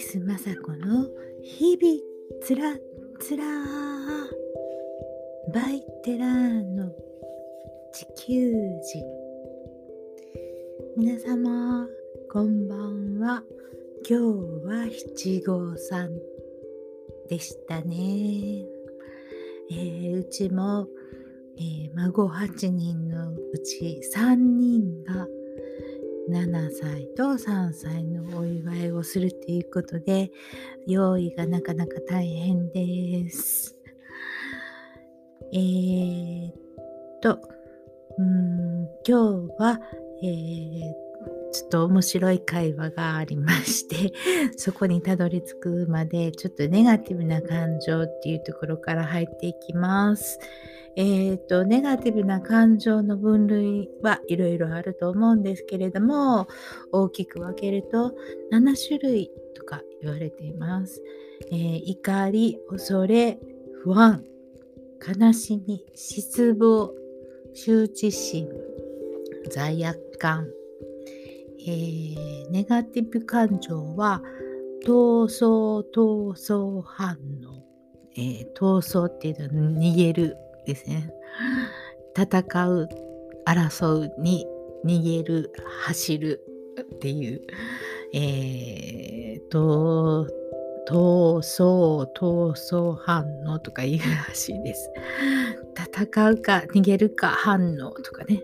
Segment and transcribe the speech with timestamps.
[0.00, 1.06] ス雅子の
[1.42, 2.00] 日々
[2.42, 2.74] つら
[3.20, 3.44] つら
[5.52, 6.90] バイテラーノ
[7.92, 8.50] 地球
[8.82, 9.04] 人。
[10.96, 11.86] 皆様
[12.32, 13.42] こんばんは。
[14.08, 14.24] 今日
[14.64, 16.10] は七五三
[17.28, 18.64] でしたね、
[19.70, 20.88] えー、うちも、
[21.58, 25.26] えー、孫8人のうち3人が
[26.30, 30.30] 7歳と3歳のお祝いをするということで
[30.86, 33.76] 用意がなかなか大変です。
[35.52, 37.40] えー、っと、
[38.18, 39.80] うん今日は、
[40.22, 41.09] えー、
[41.52, 44.12] ちょっと面白い会話がありまして
[44.56, 50.38] そこにたどり着くまでちょっとネガティブな感情っていうところから入っていきます。
[50.96, 56.48] えっ、ー、と、ネガティブな感情の分類はいろいろあると思うんですけれども、
[56.90, 58.12] 大きく分けると
[58.52, 61.02] 7種類とか言われています。
[61.52, 63.38] えー、怒り、恐れ、
[63.82, 64.24] 不安、
[65.00, 66.92] 悲しみ、失望、
[67.54, 68.48] 羞恥心、
[69.48, 70.48] 罪悪感、
[71.66, 74.22] えー、ネガティブ感情は
[74.84, 77.16] 闘争、闘争反
[77.46, 77.64] 応、
[78.16, 81.12] えー、闘争っていうのは逃げるですね。
[82.16, 82.88] 戦う、
[83.46, 84.46] 争うに
[84.84, 85.52] 逃げる、
[85.86, 86.40] 走る
[86.80, 87.40] っていう、
[88.14, 90.26] えー、と、
[90.88, 94.90] 闘争、闘争反応とかいうらしいです。
[95.76, 98.42] 戦うか逃げるか反応とかね。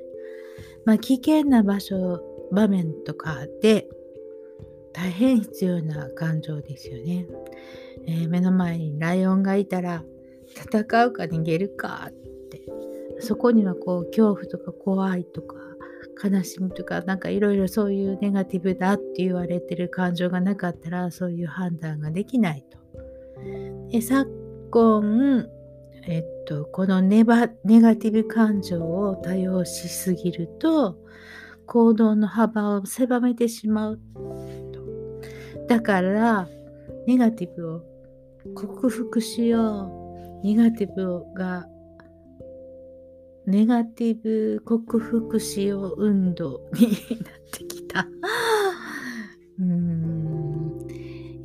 [0.85, 2.21] まあ危険な場所、
[2.57, 3.87] 場面とかで
[4.95, 7.27] 大変必要な感情ですよね。
[8.07, 10.03] えー、目の前にライオンがいたら
[10.49, 12.13] 戦うか逃げるかっ
[12.51, 12.63] て
[13.21, 15.57] そこにはこう恐怖とか怖いとか
[16.25, 22.79] 悲しみとかなんかいろいろそういうネガティブだって言われてる感情がなかったらそういう判断ができないと。
[23.91, 24.31] で昨
[24.71, 25.47] 今、
[26.07, 30.97] えっと、このネバネガティブ感情を多用しすぎると
[31.67, 34.01] 行動の幅を狭めてしまう
[34.73, 34.87] と。
[35.69, 36.49] だから
[37.07, 37.83] ネガティブを
[38.55, 39.91] 克服しよ
[40.43, 41.67] うネガティブが
[43.47, 46.99] ネガティブ克服しよう運動になっ
[47.53, 48.07] てきた。
[49.59, 50.87] うーん、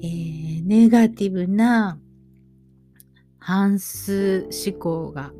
[0.01, 1.99] えー、ネガティブな
[3.37, 5.31] 反数思考が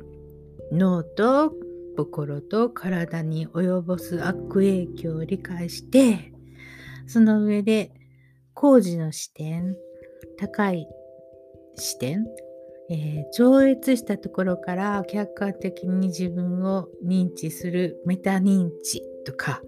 [0.70, 1.52] 脳と
[1.96, 6.32] 心と体に及ぼす悪影響を理解して
[7.06, 7.92] その上で
[8.54, 9.76] 工事の視点
[10.38, 10.86] 高い
[11.76, 12.26] 視点
[12.90, 19.62] えー、超越したところから客観的に自分を認知するメタ認知とか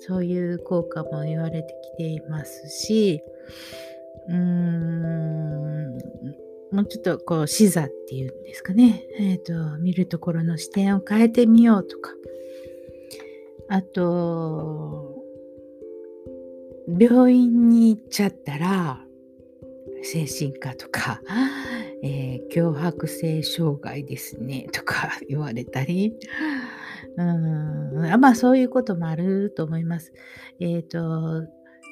[0.00, 3.22] そういう効果も言われてきていますし
[4.28, 5.96] うーん
[6.72, 12.12] もうちょっとこう視座っていうんですかね、えーと、見るところの視点を変えてみようとか。
[13.68, 15.16] あと
[17.00, 19.04] 病院に行っちゃったら
[20.04, 21.20] 精神科とか
[22.02, 26.14] えー、脅迫性障害ですねとか言われたり、
[27.16, 30.12] うんまあそういうこともあると思います。
[30.60, 31.48] えっ、ー、と、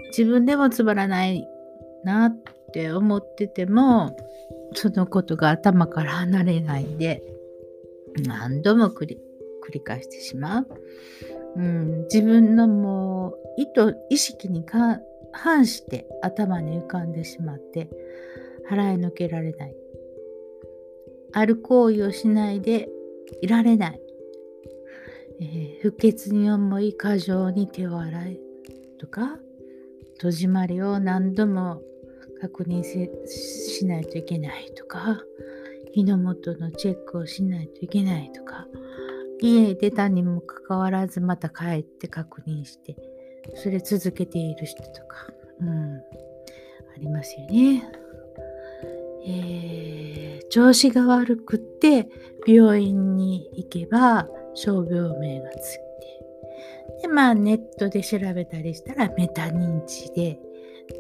[0.09, 1.47] 自分でもつまらない
[2.05, 2.37] なっ
[2.73, 4.15] て思ってても、
[4.75, 7.23] そのことが頭から離れないで、
[8.27, 10.67] 何度も繰り返してしまう。
[11.57, 14.65] うん、自分のもう意図、意識に
[15.33, 17.89] 反して頭に浮かんでしまって、
[18.69, 19.77] 払いのけられない。
[21.33, 22.89] ある行為をしないで
[23.41, 24.01] いられない。
[25.41, 28.41] えー、不潔に思い過剰に手を洗い
[28.99, 29.39] とか
[30.21, 31.83] 戸締まりを何度も
[32.49, 35.19] 確認しないといけないとか
[35.95, 38.67] 火の元のチェックをしないといけないとか
[39.41, 42.97] 家出たにもかかわらずまた帰って確認して
[43.55, 45.29] それ続けている人とか、
[45.61, 46.01] うん、あ
[46.99, 47.83] りますよね。
[49.27, 52.09] えー、調子が悪くって
[52.47, 55.79] 病院に行けば傷病名がつ
[57.05, 60.41] でまあネットで調べたりしたらメタ認知で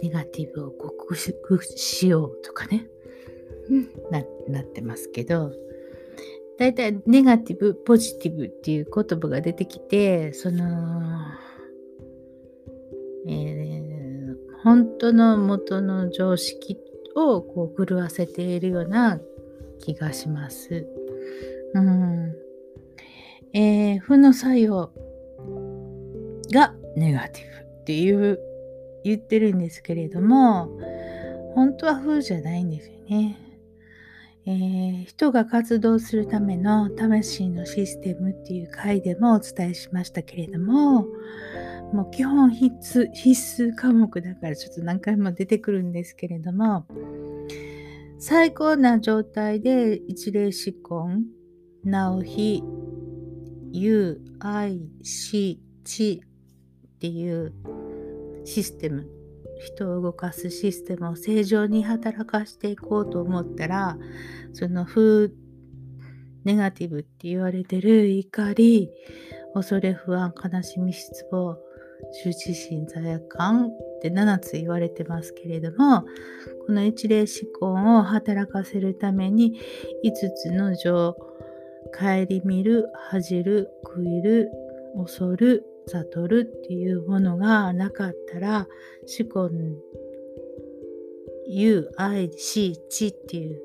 [0.02, 2.86] ネガティブを克服しようとかね、
[3.70, 5.50] うん、ななってますけど。
[6.58, 11.18] だいたいネガティブポジティブっていう言葉が出てきてその、
[13.26, 16.78] えー、本当の元の常識
[17.16, 19.18] をこう狂わせているような
[19.80, 20.86] 気がします。
[21.74, 22.36] うん。
[23.52, 24.92] えー、負の作用
[26.49, 28.38] がネガティブっていう
[29.05, 30.69] 言ってるんですけれども
[31.55, 33.38] 本当は風じゃないんですよね。
[34.46, 41.06] えー、人が活動するための魂のシステムっていう回でもお伝えしましたけれども
[41.94, 46.87] もう基本必須必須科目だからちょっと何回も出てくるんですけれども
[48.19, 51.08] 最高な状態で一例思考
[51.85, 52.62] 直日
[53.73, 56.23] 有愛し知
[57.04, 57.52] っていう
[58.46, 59.06] システム
[59.60, 63.98] 人を動かすシステムを正常に働かしていこうと思ったら
[64.54, 65.34] その負
[66.44, 68.90] ネガティブって言われてる怒り
[69.52, 71.58] 恐れ不安悲しみ失望
[72.24, 73.70] 羞恥心罪悪感っ
[74.00, 76.06] て7つ言われてますけれども
[76.66, 77.26] この一例思
[77.60, 79.60] 考を働かせるために
[80.02, 81.14] 5つの情
[81.92, 84.50] 顧みる恥じる食いる
[84.96, 88.69] 恐る悟るっていうものがなかったら
[89.19, 89.50] 思考
[91.46, 93.60] 有愛し知っていう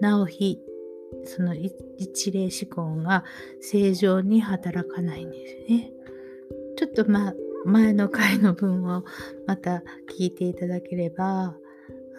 [0.00, 0.58] 直ひ
[1.24, 3.24] その一例思考が
[3.60, 5.92] 正常に働かないんですね。
[6.76, 7.34] ちょっとま
[7.64, 9.04] 前の回の文を
[9.46, 9.82] また
[10.16, 11.56] 聞いていただければ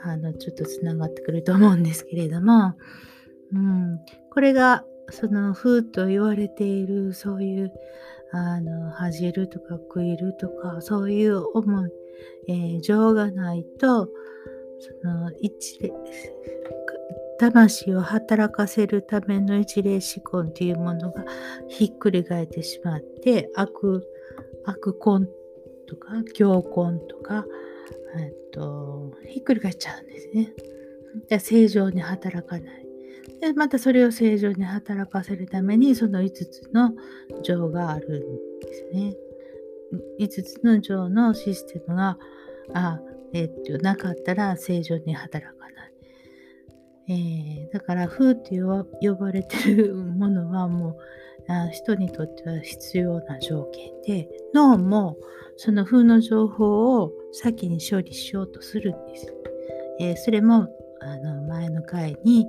[0.03, 2.75] あのちょっとつながってくると思うんですけれども、
[3.53, 3.99] うん、
[4.31, 7.73] これがその風と言われているそういう
[8.31, 11.91] あの恥じるとか食いるとかそういう思い、
[12.47, 14.09] えー、情がないと
[14.79, 15.91] その一例
[17.39, 21.23] 魂を働かせるための一例思考というものが
[21.69, 24.05] ひっくり返ってしまって悪
[24.65, 25.27] 悪根
[25.87, 27.45] とか強根とか、
[28.19, 30.53] えっと、ひっくり返っちゃうんですね。
[31.27, 32.88] で正常に働かない。
[33.39, 36.91] でまたそれを正常に働かせるためにその5つの
[37.43, 39.15] 情があるんですね。
[40.19, 42.17] 5つの情のシステムが
[42.73, 42.99] あ、
[43.33, 45.93] えっとなかったら正常に働かない。
[47.11, 50.95] えー、だから風って呼ばれてるものはもう
[51.71, 55.17] 人にとっては必要な条件で脳も
[55.57, 59.33] その風の情報を先に処理しようとするんです。
[59.99, 60.67] えー、それも
[61.01, 62.45] あの前の回に、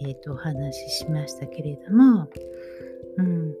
[0.00, 2.28] えーと、お話ししましたけれども、
[3.18, 3.54] うん、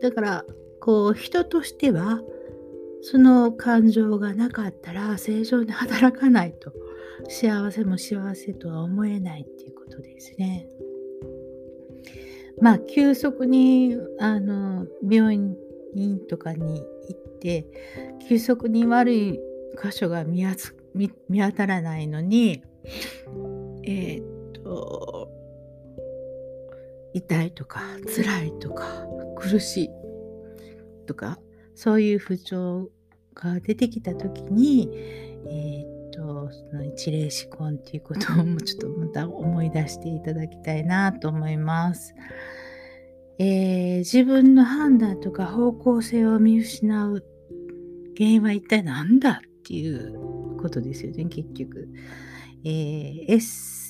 [0.00, 0.44] だから
[0.80, 2.20] こう人としては
[3.02, 6.72] その感情がなかったら正常に働かないと
[7.28, 10.66] 幸せも幸せとは思えないっていうことですね。
[12.60, 17.66] まあ急速にあの病院とかに行って
[18.28, 19.40] 急速に悪い
[19.80, 20.44] 箇所が見
[21.28, 22.62] 見当たらないのに
[23.84, 25.17] えー、っと
[27.18, 27.80] 痛いとか
[28.16, 28.84] 辛いとか
[29.36, 29.90] 苦しい
[31.06, 31.38] とか
[31.74, 32.90] そういう不調
[33.34, 34.90] が出てきた時に、
[35.46, 42.14] えー、とその一例思考っていうことをもうちょっとまた思い出していただきたいなと思います。
[43.38, 47.24] えー、自分の判断とか方向性を見失う
[48.16, 51.88] 原因は一体何だっていうことですよね結局。
[52.64, 53.32] えー、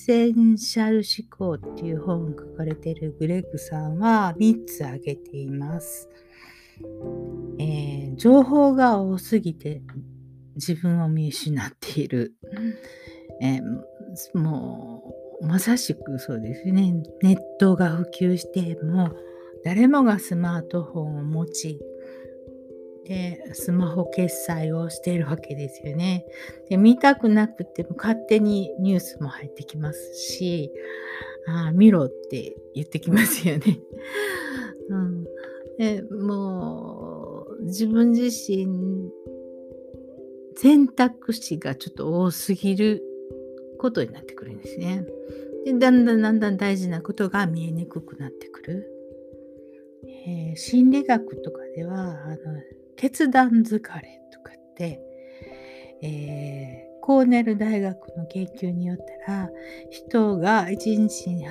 [0.08, 6.08] センシャル思考っていう本を書かれているグレッグさんは3つ挙げています。
[7.58, 9.82] えー、情報が多すぎて
[10.55, 12.32] 自分を見失っている。
[13.43, 19.10] えー、もうまさしくそうですねネットが普及しても
[19.62, 21.79] 誰もがスマートフォンを持ち
[23.08, 26.27] でスマホ決済をしているわけですよね。
[26.69, 30.70] で見たくなくても勝手にニュースも入ってきますし
[31.46, 33.81] あ見ろって言ってきますよね。
[34.91, 35.24] うん、
[35.79, 39.10] でもう自分自身
[40.55, 43.03] 選択肢がちょっと多すぎる
[43.79, 45.06] ことになってくるんですね。
[45.65, 48.97] でだんだんだんだん大事なことが見えにくくなってくる。
[50.06, 52.36] えー、心理学とかではあの
[52.96, 55.00] 決断疲れとかって、
[56.02, 59.50] えー、コーネル大学の研究によったら
[59.90, 61.46] 人が一日に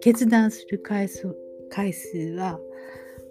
[0.00, 1.36] 決断する回数
[1.70, 2.58] 回数は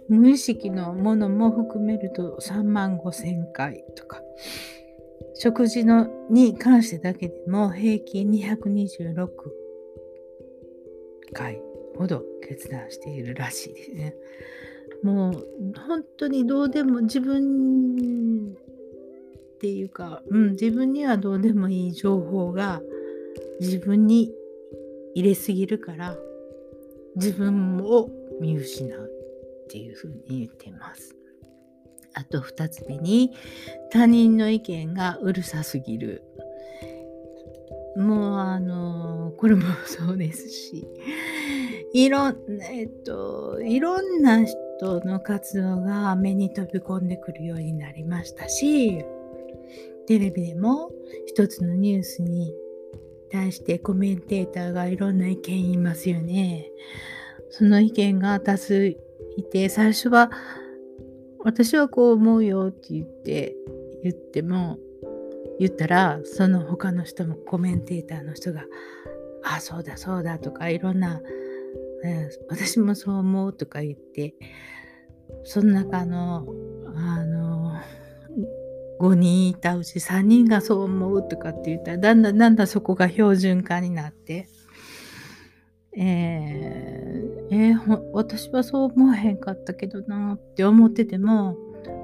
[0.08, 4.22] 無意識のものも含めると3万5千回とか。
[5.42, 9.30] 食事のに関してだけでも平均226
[11.32, 11.62] 回
[11.98, 12.24] ほど。
[12.50, 14.16] 決断しているらしいですね。
[15.04, 15.46] もう
[15.88, 18.56] 本当にどうでも自分
[19.56, 22.82] っていうか、うん、自分にはどうでもいい情報が
[23.62, 24.32] 自分に
[25.14, 26.18] 入れすぎるから
[27.16, 28.10] 自分を
[28.42, 29.12] 見失う
[29.66, 31.16] っていうふうに言っています。
[32.14, 33.32] あと2つ目に
[33.92, 36.24] 他人の意見がうるさすぎる。
[37.96, 40.88] もうあのこれもそうですし
[41.94, 42.38] いろん
[42.72, 49.04] えっといろんな人の活動が目に飛び込んでくるようになりましたし
[50.08, 50.92] テレビでも
[51.28, 52.54] 一つのニュースに
[53.32, 56.72] 対してコメンテーターがいろんな意見言いますよね。
[57.52, 60.32] その意見が多数いて最初は
[61.40, 63.56] 私はこう思うよって言って
[64.04, 64.78] 言っても
[65.60, 68.66] 言ったらその他の人もコメンテーターの人が
[69.44, 71.22] 「あそうだそうだ」とかいろんな、
[72.50, 74.36] 私もそう思う」とか言って
[75.44, 76.48] その中の
[76.96, 77.74] あの
[79.00, 84.48] 5人いたうち3人がそう思うとかって言ったらだんだんだんだんそこが標準化になって
[85.94, 91.58] えー、えー、私はそう思わへんかったけどなって思ってても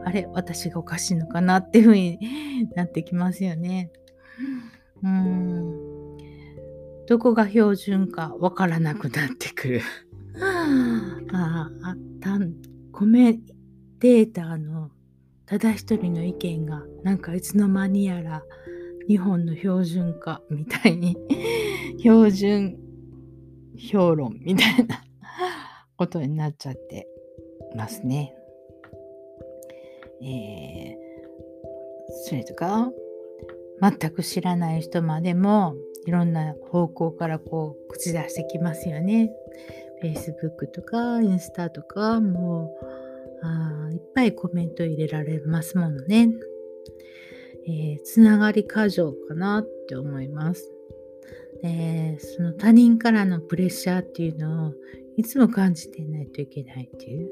[0.05, 2.19] あれ私がおかしいのかなっていうふうに
[2.75, 3.91] なってきますよね。
[5.03, 6.04] うん
[7.07, 9.81] どこが標準かわからなくなってくる。
[11.31, 12.39] ああた
[12.91, 13.41] コメン
[13.99, 14.91] テーターの
[15.45, 18.43] ただ一人の意見がなんかいつの間にやら
[19.07, 21.15] 日本の標準化みたいに
[21.99, 22.77] 標準
[23.77, 25.03] 評論みたいな
[25.97, 27.07] ことになっちゃって
[27.75, 28.35] ますね。
[30.21, 30.95] えー、
[32.27, 32.91] それとか
[33.81, 39.31] 全く知らない人までもいろんな方向からこう口出してきますよね。
[40.03, 42.71] Facebook とかインスタとかも
[43.41, 46.29] うあいっぱいコメント入れられますものね。
[47.67, 50.71] えー、がり過剰かなって思います。
[51.61, 54.73] でその他人からのプレッシャーっていうのを
[55.17, 57.29] いつも感じていないといけないっていう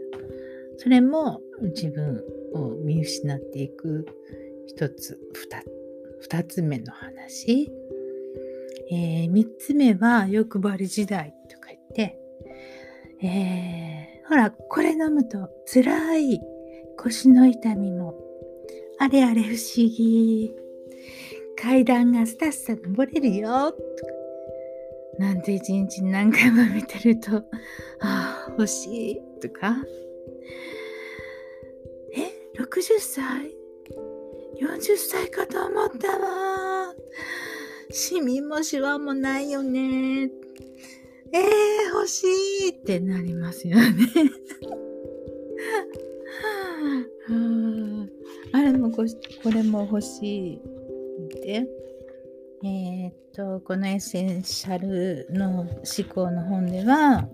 [0.77, 4.07] それも自分を見失っていく
[4.65, 5.19] 一つ
[6.21, 7.69] 二つ目の話、
[8.91, 12.19] えー、三つ目は欲張り時代とか言って、
[13.21, 16.41] えー、ほらこれ飲むと辛い
[16.97, 18.15] 腰の痛みも
[18.99, 20.55] あれあれ不思議。
[21.55, 23.71] 階段がスタスタ登れるよ。
[23.71, 23.83] とか
[25.19, 27.37] なんて一日何回も見てると
[28.01, 29.75] ああ欲しいとか。
[32.15, 33.55] え60歳
[34.61, 36.93] ？40歳かと思ったわ。
[37.91, 40.29] シミもシワもないよね。
[41.31, 41.41] えー、
[41.93, 42.25] 欲し
[42.67, 43.83] いってなりますよね。
[48.51, 49.03] あれもこ
[49.51, 50.61] れも欲しいっ
[51.41, 51.67] て。
[52.65, 55.69] えー、っとこのエッセンシャルの思
[56.07, 57.27] 考の本では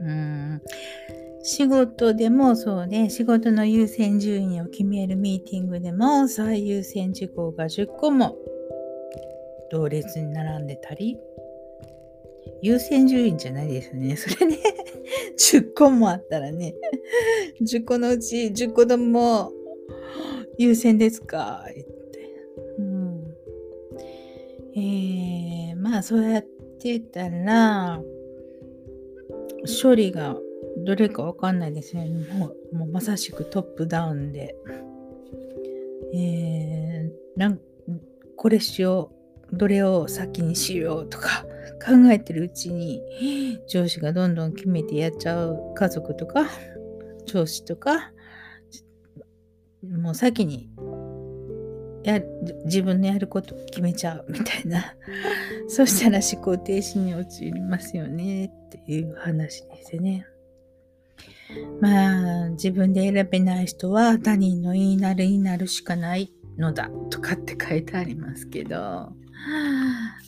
[0.00, 0.62] うん
[1.44, 8.36] 仕事でもそうで、仕事の優先順位を決めるミーティングでも最優先事項が10個も
[9.72, 11.18] 同列に並んでたり、
[12.60, 14.14] 優先順位じゃないですね。
[14.16, 14.58] それね、
[15.38, 16.74] 10個もあったらね、
[17.62, 19.50] 10個のうち10個でも
[20.58, 21.86] 優先ですかって。
[22.78, 23.34] うん。
[24.76, 26.46] えー、まあそうやっ
[26.78, 28.02] てたら、
[29.82, 30.36] 処理が
[30.84, 32.10] どれかわかんないですね。
[32.38, 34.54] もうもうまさしくトップダウンで。
[36.14, 37.58] えー、なん
[38.36, 39.21] これしよう、
[39.52, 41.44] どれを先にしようとか
[41.84, 43.02] 考えてるうちに
[43.68, 46.48] 上司がどんどん決めてやっちゃう家族とか
[47.26, 48.12] 上司とか
[49.82, 50.70] もう先に
[52.04, 52.20] や
[52.64, 54.94] 自分のやること決めちゃうみたいな
[55.68, 60.26] そしたら思考停止に陥りますよねっていう話ですね。
[61.80, 69.12] まあ自分で選べない人は他人の言いなる言いなるしかないのだとかって書いてありますけど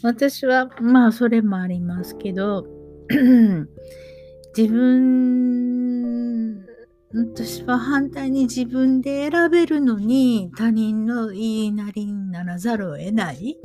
[0.02, 2.66] 私はまあそれもありますけど
[4.56, 6.64] 自分
[7.12, 13.56] 私は反対に自分で選べるのに他人の言いなりにならざるを得ない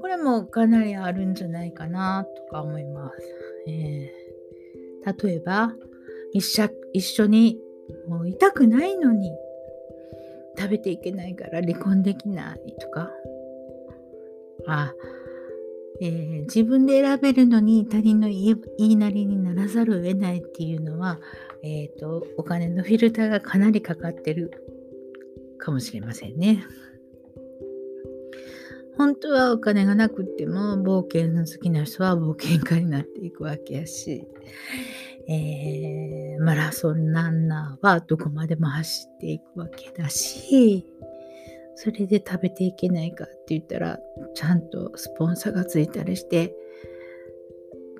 [0.00, 3.16] これもかなりあるんじゃないかなとか思います。
[3.68, 4.24] えー
[5.04, 5.72] 例えば
[6.32, 7.58] 一緒一緒に
[8.08, 9.30] もう痛くないのに
[10.58, 13.10] 食べていけないから離婚できないとか
[14.66, 14.94] あ、
[16.00, 21.20] えー、自分で選べるのに他人の言いなりにならざるを得ないっていうのは、
[21.62, 24.50] えーと、お金のフィルターがかなりかかってる
[25.58, 26.64] かもしれませんね。
[28.96, 34.26] 本当はお金がなくても冒険の好きな人は冒険家になっていくわけやし、
[35.26, 40.86] えー、マラソンランナーはどこまでも走っていくわけだし、
[41.76, 43.98] それで食べていけないかって言ったら、
[44.34, 46.54] ちゃんとスポンサーがついたりして、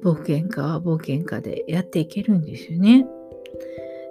[0.02, 3.06] 冒険家は冒険家でやっていけるんですよね。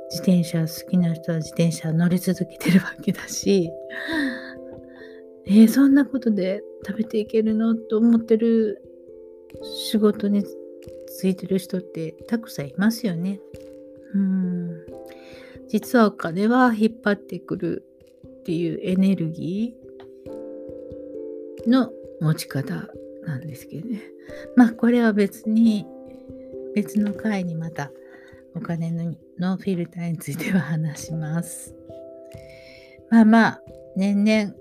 [0.10, 3.72] 自転車好きな人は自転車乗り続けてるわけだし、
[5.46, 8.82] えー、そんなことで食べていけるのと思ってる
[9.89, 10.43] 仕事に
[11.08, 13.39] ついてる人ってたくさんいますよね。
[14.13, 14.86] うん
[15.67, 17.84] 実はお金は引っ張ってくる
[18.43, 22.89] っていうエネルギーの持ち方
[23.25, 24.01] なんですけどね。
[24.57, 25.88] まあこれは別に
[26.75, 27.89] 別の回にまた
[28.53, 31.73] お金ののフィルターについては話します。
[33.09, 33.62] まあまあ
[33.95, 34.53] 年々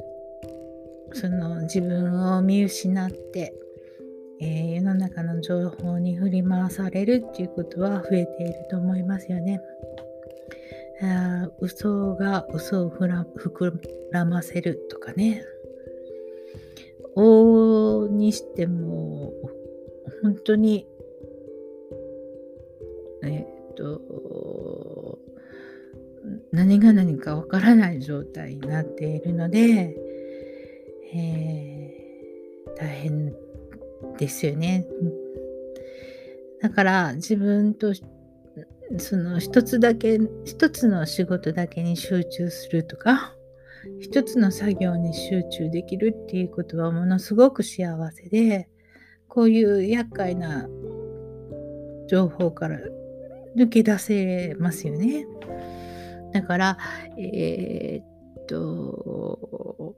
[1.13, 3.53] その自分を見失って
[4.45, 9.61] えー、世の中の情報に振り回されるっていうことは増えていると思いますよね。
[11.03, 13.73] あ嘘が嘘を膨
[14.13, 15.45] らませるとかね。
[17.15, 19.33] 王にしても
[20.23, 20.87] 本当に
[23.23, 25.19] えっ、と
[26.53, 29.97] 何が何かわからない状態になっているので、
[31.15, 33.35] えー、大変
[34.19, 34.87] ですよね。
[36.61, 37.93] だから自分と
[38.99, 43.35] その一つだけ一つの仕事だけに集中するとか
[44.01, 48.69] 一つの作業に集中できるっていうことはものすごく幸せで
[49.29, 50.69] こういう厄介な
[52.09, 52.79] 情報から
[53.57, 55.27] 抜け出せますよね。
[56.33, 56.79] だから
[57.19, 59.97] えー、っと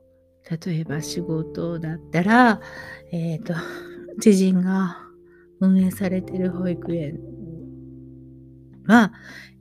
[0.66, 2.60] 例えば仕事だったら
[3.12, 3.54] えー、っと
[4.20, 4.98] 知人が
[5.60, 7.18] 運営されてる保育園
[8.86, 9.12] は、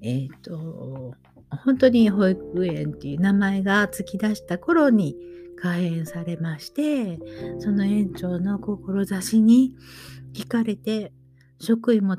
[0.01, 1.15] えっ、ー、と、
[1.63, 5.15] 本当に保育園っていう名前が突き出した頃に
[5.61, 7.19] 開園されまして、
[7.59, 9.75] その園長の志に
[10.33, 11.13] 惹かれて、
[11.59, 12.17] 職員も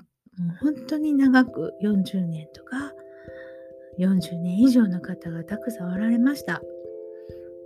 [0.60, 2.92] 本当に長く40年とか、
[3.98, 6.62] 40年以上の方がたくさんおられました。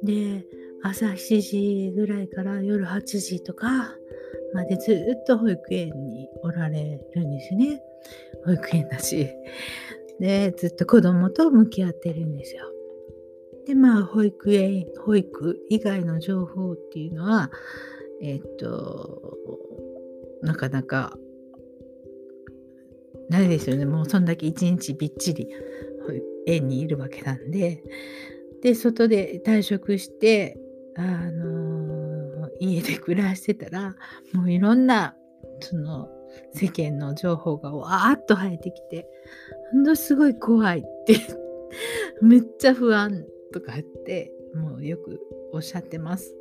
[0.03, 0.45] で、
[0.83, 3.95] 朝7時ぐらいから夜8時とか、
[4.55, 7.81] までずっと保育園におられるんですね。
[8.45, 9.29] 保育園だし。
[10.21, 12.65] で、ずっと子供と向き合ってるんですよ。
[13.67, 17.51] で、まあ、保育園、保育以外の情報っていうのは、
[18.21, 19.37] えっと、
[20.43, 21.17] なかなか
[23.29, 23.85] ないですよね。
[23.85, 25.49] もうそんだけ一日びっちり
[26.47, 27.83] 園にいるわけなんで。
[28.63, 30.59] で、外で退職して、
[30.97, 33.95] あの家で暮らしてたら
[34.33, 35.15] もういろんな
[35.61, 36.09] その
[36.53, 39.09] 世間の情報がわーっと入ってきて
[39.73, 41.17] ほんとすごい怖いって
[42.23, 45.21] めっちゃ不安とか言ってもうよく
[45.53, 46.35] おっしゃってます。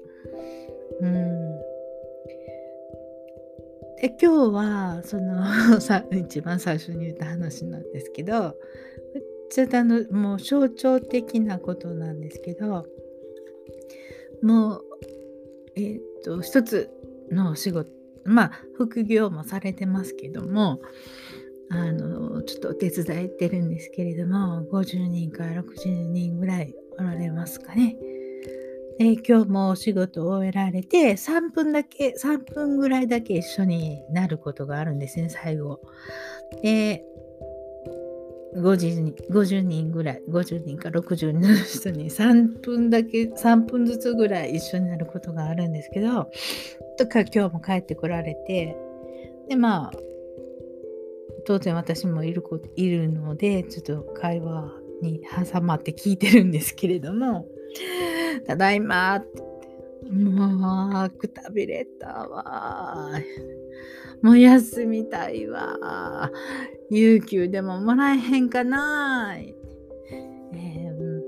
[1.02, 1.58] うん
[4.00, 8.56] で今日はその さ一番最初に言った話なんですけど
[9.14, 12.86] めっちゃあのもう象徴的なことなんですけど
[14.44, 14.86] もう
[15.76, 16.90] えー、っと一つ
[17.32, 17.97] のお仕事
[18.28, 20.82] まあ副業もされてますけども
[21.70, 27.98] あのちょっとお手伝いってるんですけれども50人から60人ぐらいおられますかね。
[28.98, 35.82] で今日もお仕事を終えられて3分だけ3分ぐらいだけ一緒になることがあるんですね最後。
[36.64, 37.04] で
[38.58, 46.30] 50人 ,50 人ぐらい50人か60人の人に3分だけ3分ずつぐらい一緒になることがあるんですけど
[46.98, 48.76] とか今日も帰ってこられて
[49.48, 49.92] でまあ
[51.46, 52.44] 当然私もいる
[52.76, 57.48] いるのでちょっと会話に挟まって聞いてるんですけれども
[58.48, 59.44] 「ただいま」って
[60.10, 63.12] 「もうくたびれたわ」
[64.22, 66.32] もう休みたいわ。
[66.90, 69.36] 有給でももらえへんかな。
[69.38, 71.22] えー、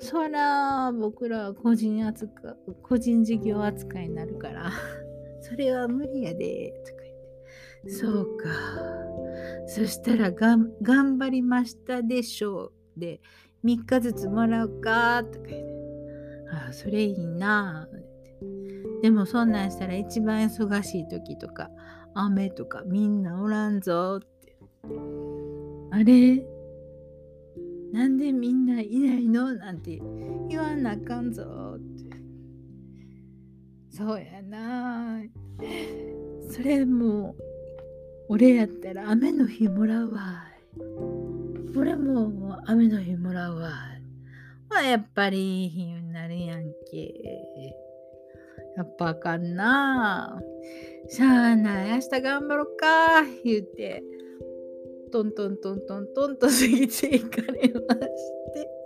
[0.00, 4.72] そら僕らは個人扱個人事業扱いになるから、
[5.42, 6.72] それは無理やで。
[6.86, 7.16] とか言っ
[7.84, 7.90] て。
[7.90, 8.48] そうか。
[9.66, 13.00] そしたらがん頑張りましたでしょう。
[13.00, 13.20] で、
[13.64, 15.22] 3日ずつもらうか。
[15.24, 15.77] とか言って。
[16.50, 17.88] あ、それいいな。
[19.02, 21.70] でもそんなんしたら一番忙しい時とか
[22.14, 24.56] 雨とかみんなおらんぞって。
[25.90, 26.44] あれ？
[27.92, 29.54] なんでみんないないの？
[29.54, 30.00] なんて
[30.48, 32.08] 言わなあかんぞって。
[33.90, 35.22] そうやな
[36.50, 37.34] それも
[38.28, 40.44] 俺やったら雨の日もらうわ
[41.74, 43.70] これも雨の日もらうわ。
[44.70, 47.14] まあ、やっぱりいい日になるやんけ。
[48.76, 50.40] やっぱあかんな。
[51.08, 53.22] しゃあない、明日頑張ろうか。
[53.44, 54.02] 言うて、
[55.10, 58.12] トントントントントンと過ぎていかれまし
[58.52, 58.78] て。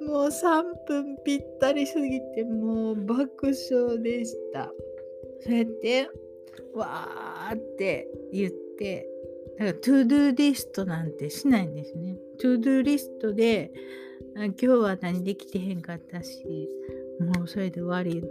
[0.00, 4.70] もう3分ぴったりすぎてもう爆笑でした。
[5.40, 6.08] そうやって
[6.74, 9.06] わーって言って
[9.58, 12.16] だから to do list なんてしないんですね。
[12.40, 13.72] to do list で
[14.46, 16.68] 今日は何できてへんかったし
[17.20, 18.24] もうそれで終わり。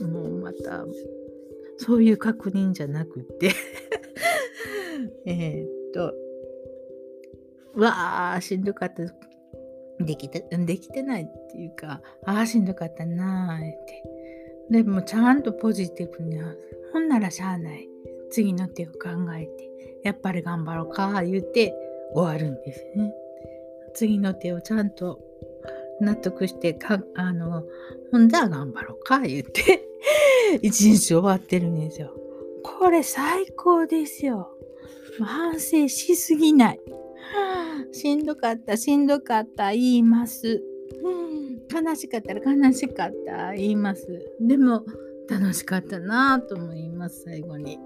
[0.00, 0.84] もうまた
[1.78, 3.50] そういう確認じゃなくて。
[5.26, 6.14] えっと
[7.74, 9.02] わあしんどかった。
[10.02, 14.02] できてできてないっていうかああしんどかったなーって。
[14.70, 16.40] でもちゃんとポジティブに
[16.92, 17.88] ほんならしゃあない。
[18.30, 19.70] 次の手を考えて
[20.02, 21.74] やっぱり頑張ろうか言って
[22.12, 23.14] 終わるんですね。
[23.94, 25.20] 次の手をちゃんと
[26.00, 27.64] 納得してかあの
[28.10, 29.88] ほんじゃ頑張ろうか言って
[30.62, 32.12] 一日終わってるんですよ
[32.62, 34.50] これ最高ですよ
[35.20, 36.80] 反省しすぎない
[37.92, 40.62] しんどかった、しんどかった、言います。
[41.72, 44.06] 悲しかったら悲しかった、言います。
[44.40, 44.84] でも、
[45.28, 47.78] 楽しかったなぁとも言います、最後に。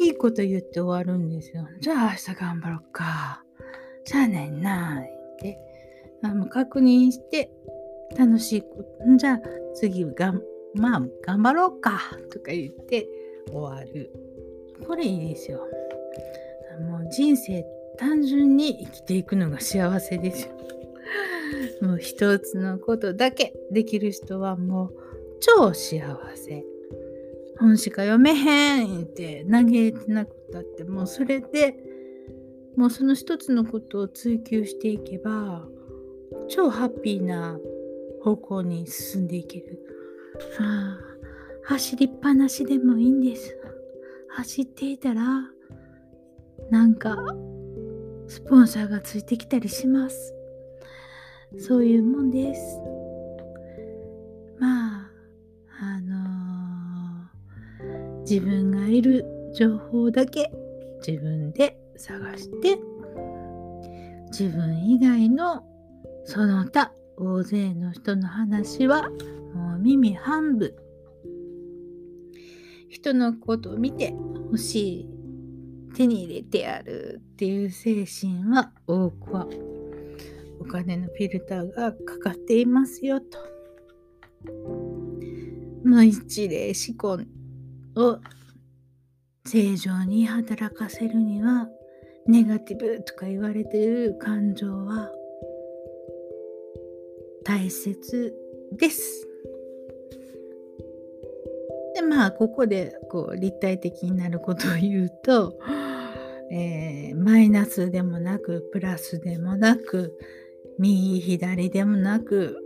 [0.00, 1.68] いいこと言って終わるんですよ。
[1.80, 3.44] じゃあ明日頑張ろうか。
[4.04, 5.58] じゃあねんなぁ、って。
[6.22, 7.50] あもう確認して、
[8.16, 9.16] 楽しいこと。
[9.16, 9.40] じゃあ
[9.74, 10.34] 次が
[10.74, 12.00] まあ、頑張ろうか。
[12.30, 13.08] とか言って
[13.50, 14.10] 終わる。
[14.86, 15.60] これいいですよ。
[16.88, 17.64] もう人生
[17.98, 20.52] 単純に生きていくのが幸せですよ。
[21.86, 24.94] もう一つのことだけできる人はもう
[25.40, 26.00] 超幸
[26.34, 26.64] せ。
[27.58, 31.76] 本しか読めへんって嘆いてなくたってもうそれで
[32.76, 35.68] もうその一つのことを追求していけば
[36.48, 37.58] 超ハッピーな
[38.22, 39.78] 方向に進んでいける。
[40.58, 40.98] はあ、
[41.64, 43.56] 走りっぱなしでもいいんです。
[44.28, 45.24] 走っていたら
[46.70, 47.16] なんか
[48.28, 50.34] スポンサーがついてきたりします。
[51.58, 52.80] そういうもんです。
[54.58, 55.10] まあ、
[55.80, 60.50] あのー、自分がいる情報だけ
[61.06, 62.78] 自分で探して
[64.30, 65.62] 自分以外の
[66.24, 69.10] その他大勢の人の話は
[69.54, 70.74] もう耳半分
[72.88, 74.14] 人のことを見て
[74.50, 75.08] ほしい
[75.94, 79.46] 手に入れてやるっていう精神は多くは
[80.60, 83.38] お金のフィルターがかかっていますよと。
[85.84, 87.18] まあ一例思考
[87.96, 88.18] を
[89.44, 91.68] 正常に働かせるには
[92.26, 95.10] ネガティブとか言われてる感情は
[97.44, 98.34] 大切
[98.72, 99.28] です。
[101.94, 105.58] でまあここでこう立体的になることを言うと
[106.54, 110.18] えー、マイナスでもなくプラスでもなく
[110.78, 112.58] 右左でもなく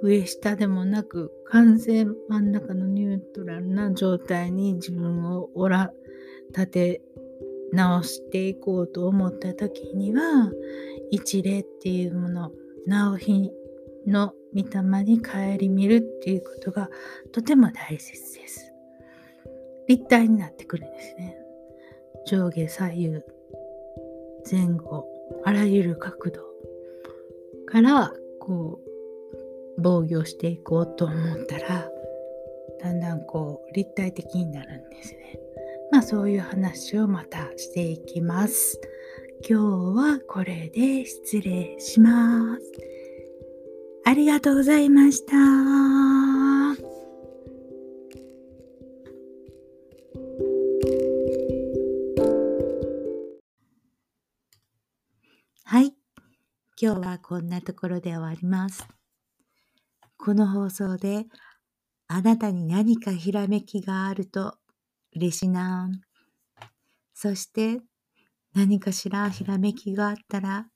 [0.00, 5.92] 上下でもなく完全真ん中のニュートラルな状態に自分をおら
[6.50, 7.02] 立て
[7.72, 10.52] 直していこうと思った時には
[11.10, 12.52] 一例っていうもの
[12.86, 13.16] 直
[14.06, 16.88] の御霊に顧みるっていうことが
[17.32, 18.72] とても大切です。
[19.88, 21.36] 立体になってくるんですね。
[22.26, 23.20] 上下左右
[24.50, 25.06] 前後
[25.44, 26.40] あらゆる角度
[27.66, 28.92] からこう
[29.78, 31.88] 防御していこうと思ったら
[32.80, 35.38] だんだんこう立体的になるんですね。
[35.90, 38.80] まあそういう話をまたしていきます。
[39.48, 39.64] 今日
[39.96, 42.62] はこれで失礼します。
[44.04, 45.36] ありがとうございました。
[55.64, 55.94] はい
[56.80, 58.86] 今日はこんなところで終わります。
[60.18, 61.26] この放送で
[62.08, 64.56] あなたに何かひらめきがあると
[65.14, 65.88] 嬉しいな。
[67.14, 67.80] そして
[68.52, 70.66] 何かしらひらめきがあったら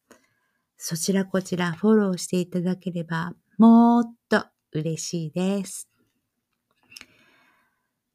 [0.76, 5.88] そちらこちらフォローしていただければもっと嬉しいです。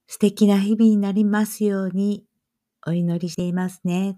[0.07, 2.25] 素敵な日々になりますように
[2.85, 4.17] お祈りしていますね。